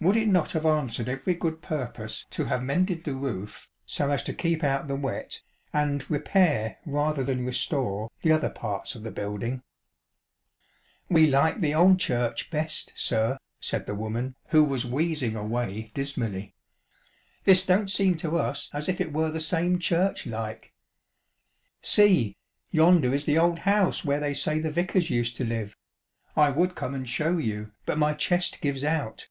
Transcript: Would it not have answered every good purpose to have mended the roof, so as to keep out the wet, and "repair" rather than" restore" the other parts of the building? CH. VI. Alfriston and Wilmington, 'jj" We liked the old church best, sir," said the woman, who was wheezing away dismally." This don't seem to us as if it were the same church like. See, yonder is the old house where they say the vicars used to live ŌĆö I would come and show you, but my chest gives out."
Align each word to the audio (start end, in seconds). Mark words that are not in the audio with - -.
Would 0.00 0.16
it 0.16 0.28
not 0.28 0.52
have 0.52 0.64
answered 0.64 1.08
every 1.08 1.34
good 1.34 1.60
purpose 1.60 2.24
to 2.30 2.44
have 2.44 2.62
mended 2.62 3.02
the 3.02 3.14
roof, 3.14 3.66
so 3.84 4.12
as 4.12 4.22
to 4.22 4.32
keep 4.32 4.62
out 4.62 4.86
the 4.86 4.94
wet, 4.94 5.42
and 5.72 6.08
"repair" 6.08 6.78
rather 6.86 7.24
than" 7.24 7.44
restore" 7.46 8.08
the 8.22 8.30
other 8.30 8.48
parts 8.48 8.94
of 8.94 9.02
the 9.02 9.10
building? 9.10 9.58
CH. 9.58 9.58
VI. 9.58 9.58
Alfriston 9.58 9.98
and 10.04 10.70
Wilmington, 10.70 11.00
'jj" 11.00 11.14
We 11.24 11.30
liked 11.32 11.60
the 11.60 11.74
old 11.74 11.98
church 11.98 12.50
best, 12.52 12.92
sir," 12.94 13.38
said 13.58 13.86
the 13.86 13.96
woman, 13.96 14.36
who 14.50 14.62
was 14.62 14.86
wheezing 14.86 15.34
away 15.34 15.90
dismally." 15.94 16.54
This 17.42 17.66
don't 17.66 17.90
seem 17.90 18.16
to 18.18 18.38
us 18.38 18.70
as 18.72 18.88
if 18.88 19.00
it 19.00 19.12
were 19.12 19.32
the 19.32 19.40
same 19.40 19.80
church 19.80 20.26
like. 20.28 20.72
See, 21.82 22.36
yonder 22.70 23.12
is 23.12 23.24
the 23.24 23.38
old 23.38 23.58
house 23.58 24.04
where 24.04 24.20
they 24.20 24.32
say 24.34 24.60
the 24.60 24.70
vicars 24.70 25.10
used 25.10 25.34
to 25.34 25.44
live 25.44 25.76
ŌĆö 26.36 26.42
I 26.44 26.50
would 26.50 26.76
come 26.76 26.94
and 26.94 27.08
show 27.08 27.36
you, 27.38 27.72
but 27.84 27.98
my 27.98 28.12
chest 28.14 28.60
gives 28.60 28.84
out." 28.84 29.28